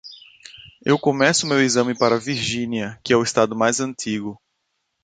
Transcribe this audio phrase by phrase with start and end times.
[0.83, 4.41] Eu começo meu exame para Virginia, que é o estado mais antigo.